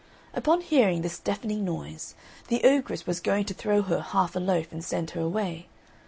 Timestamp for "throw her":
3.53-4.01